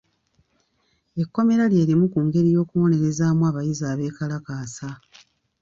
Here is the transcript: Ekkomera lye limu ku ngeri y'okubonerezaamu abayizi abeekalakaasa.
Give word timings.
Ekkomera 1.21 1.63
lye 1.71 1.83
limu 1.89 2.05
ku 2.13 2.19
ngeri 2.25 2.49
y'okubonerezaamu 2.55 3.41
abayizi 3.49 3.83
abeekalakaasa. 3.91 4.89